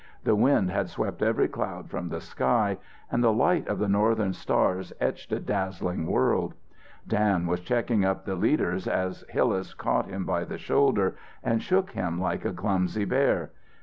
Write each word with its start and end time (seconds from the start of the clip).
The 0.23 0.33
wind 0.35 0.71
had 0.71 0.89
swept 0.89 1.21
every 1.21 1.47
cloud 1.47 1.91
from 1.91 2.09
the 2.09 2.21
sky 2.21 2.79
and 3.11 3.23
the 3.23 3.31
light 3.31 3.67
of 3.67 3.77
the 3.77 3.87
northern 3.87 4.33
stars 4.33 4.91
etched 4.99 5.31
a 5.31 5.39
dazzling 5.39 6.07
world. 6.07 6.55
Dan 7.07 7.45
was 7.45 7.59
checking 7.59 8.03
up 8.03 8.25
the 8.25 8.33
leaders 8.33 8.87
as 8.87 9.23
Hillas 9.29 9.75
caught 9.75 10.07
him 10.07 10.25
by 10.25 10.43
the 10.43 10.57
shoulder 10.57 11.17
and 11.43 11.61
shook 11.61 11.91
him 11.91 12.19
like 12.19 12.45
a 12.45 12.51
clumsy 12.51 13.05
bear. 13.05 13.51